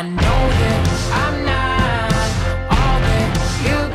[0.00, 2.32] I know that I'm not
[2.72, 3.30] all that
[3.66, 3.90] you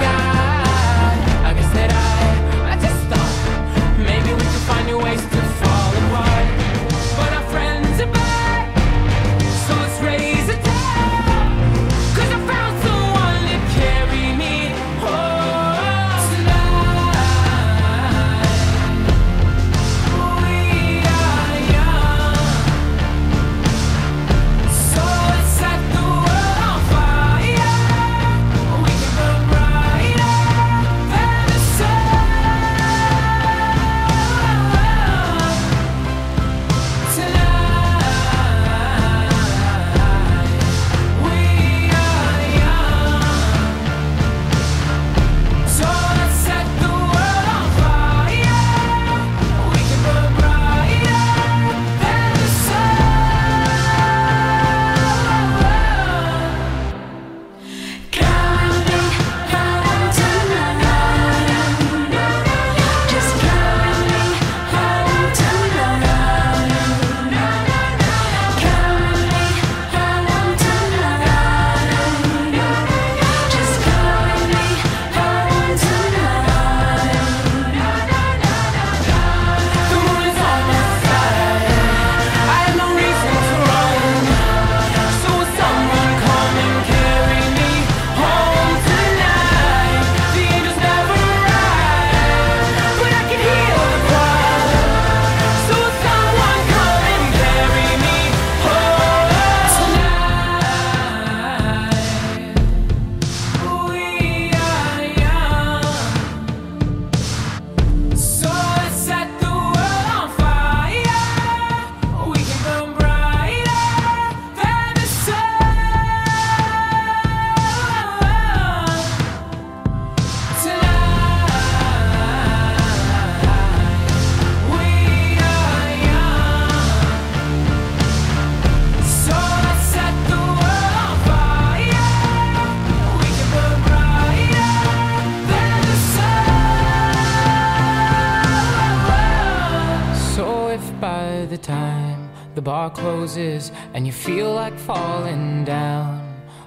[142.65, 146.19] bar closes and you feel like falling down,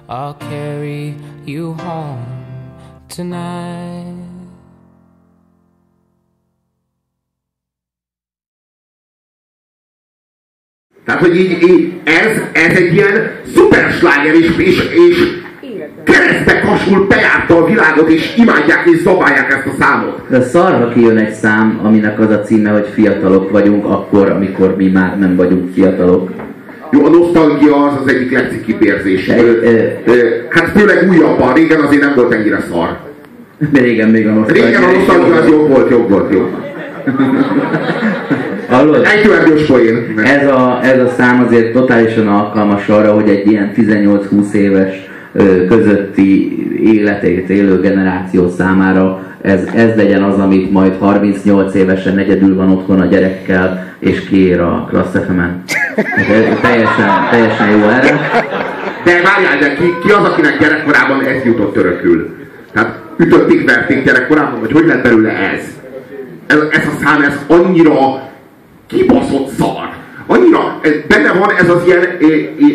[0.07, 1.13] I'll carry
[1.45, 2.25] you home
[3.09, 4.15] tonight.
[11.05, 15.47] Tehát, hogy így, így ez, ez egy ilyen szupersláger, és, és, és
[16.03, 20.21] keresztbe kasul bejárta a világot, és imádják és zabálják ezt a számot.
[20.29, 24.87] De szarra kijön egy szám, aminek az a címe, hogy fiatalok vagyunk akkor, amikor mi
[24.87, 26.31] már nem vagyunk fiatalok.
[26.91, 29.29] Jó, a nosztalgia az az egyik legcikibb érzés.
[30.49, 32.97] Hát főleg újabban, régen azért nem volt ennyire szar.
[33.71, 34.65] De régen még a nosztalgia.
[34.65, 36.49] Régen a nosztalgia az jobb volt, jobb volt, jobb.
[38.69, 39.05] Hallod?
[39.05, 40.13] Egy poén.
[40.23, 45.09] Ez a, ez a szám azért totálisan alkalmas arra, hogy egy ilyen 18-20 éves
[45.67, 52.71] közötti életét élő generáció számára ez, ez legyen az, amit majd 38 évesen egyedül van
[52.71, 55.63] otthon a gyerekkel, és kiír a Klassz FM-en.
[55.95, 58.19] Ez Teljesen, teljesen jó erre.
[59.03, 62.35] De várjál, de ki, ki az, akinek gyerekkorában ez jutott örökül?
[62.73, 65.79] Tehát ütötték, verték gyerekkorában, vagy hogy lett belőle ez?
[66.49, 68.29] ez, ez a szám, ez annyira
[68.87, 69.78] kibaszott szar.
[70.31, 71.99] Annyira, ez, benne van ez az ilyen,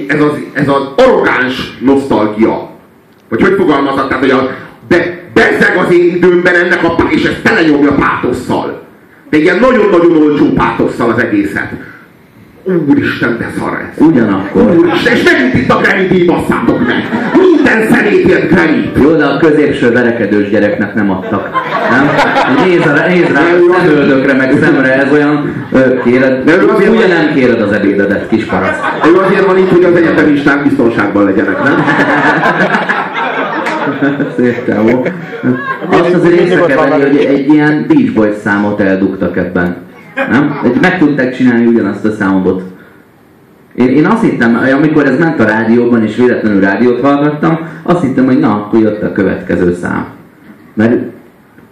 [0.06, 2.70] ez az, ez az arrogáns nosztalgia.
[3.28, 4.50] Vagy hogy fogalmazok, tehát hogy a,
[4.88, 8.82] be, bezzeg az én időmben ennek a, és ez telenyomja pátosszal.
[9.30, 11.72] De ilyen nagyon-nagyon olcsó pátosszal az egészet.
[12.88, 14.06] Úristen, de szar ez.
[14.06, 14.76] Ugyanakkor.
[14.76, 17.08] Úristen, és megint itt a Granny basszátok meg.
[17.32, 18.92] Minden szemét Granny.
[19.02, 21.50] Jó, de a középső verekedős gyereknek nem adtak.
[21.90, 22.08] Nem?
[22.64, 23.40] Nézd, nézd rá,
[23.78, 28.28] szemöldökre, meg szemre, ez olyan, ö, kéred, De ő azért ugye nem kéred az ebédedet,
[28.28, 28.80] kis paraszt.
[29.06, 31.84] Ő azért van itt, hogy az egyetemisták biztonságban legyenek, nem?
[34.36, 35.06] Szép távol.
[35.90, 39.76] Azt azért észre kell venni, hogy egy ilyen Beach Boys számot eldugtak ebben.
[40.30, 40.60] Nem?
[40.64, 42.62] Egy, meg tudták csinálni ugyanazt a számot.
[43.74, 48.24] Én, én azt hittem, amikor ez ment a rádióban, és véletlenül rádiót hallgattam, azt hittem,
[48.24, 50.06] hogy na, akkor jött a következő szám.
[50.74, 51.13] Mert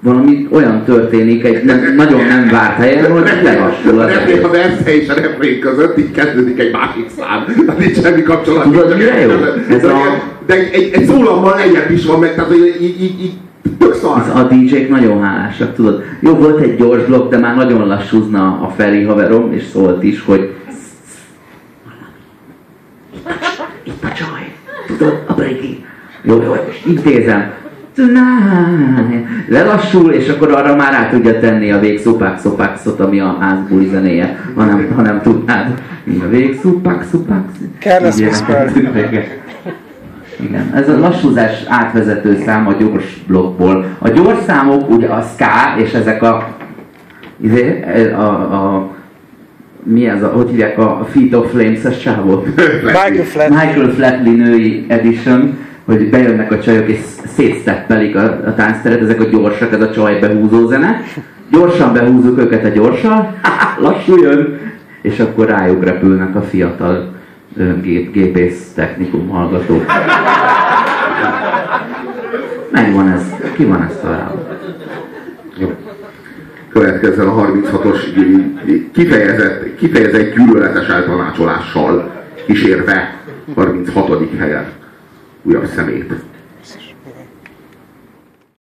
[0.03, 4.43] valami olyan történik egy nem, nagyon nem várt helyen, hogy lelassul az egész.
[4.45, 7.45] a verse és a refrén között így kezdődik egy másik szám.
[7.67, 8.63] Tehát nincs semmi kapcsolat.
[8.63, 9.31] Tudod, mire jó?
[9.71, 13.33] Ez a- de egy, egy, szólammal lejjebb is van meg, tehát így, így, így
[13.79, 14.19] tök szar.
[14.19, 16.03] Az a DJ-k nagyon hálásak, tudod.
[16.21, 20.23] Jó, volt egy gyors blokk, de már nagyon lassúzna a Feri haverom, és szólt is,
[20.25, 20.51] hogy
[23.85, 24.55] itt a csaj,
[24.87, 25.85] tudod, a breki.
[26.23, 26.57] Jó, jó,
[26.87, 27.53] intézem.
[27.95, 29.27] Tonight.
[29.49, 34.53] Lelassul, és akkor arra már rá tudja tenni a végszupák szopákszot, ami a házbuli zenéje,
[34.55, 35.83] ha nem, ha nem tudnád.
[36.21, 37.45] A végszupák szupák.
[37.79, 38.29] Careless Igen.
[38.29, 38.73] Whisper.
[40.41, 43.87] Igen, ez a lassúzás átvezető szám a gyors blokkból.
[43.99, 46.49] A gyors számok ugye a ska, és ezek a,
[47.41, 48.91] izé, a, a
[49.83, 52.47] mi ez a, hogy hívják a Feet of Flames-es csávot?
[52.83, 53.59] Michael Flatley.
[53.59, 55.59] Michael Flatley női edition,
[55.97, 56.99] hogy bejönnek a csajok és
[57.35, 61.03] szétszteppelik a, a táncteret, ezek a gyorsak, ez a csaj behúzó zene.
[61.51, 63.35] Gyorsan behúzzuk őket a gyorsan,
[63.87, 64.61] lassú jön,
[65.03, 67.15] és akkor rájuk repülnek a fiatal
[67.83, 69.85] gép, gépész technikum hallgatók.
[72.71, 74.49] Megvan ez, ki van ezt találva?
[76.69, 77.99] Következzen a 36-os
[78.93, 82.11] kifejezett, kifejezett gyűlöletes eltanácsolással
[82.47, 83.15] kísérve
[83.55, 84.39] 36.
[84.39, 84.81] helyen
[85.45, 86.32] we are saved.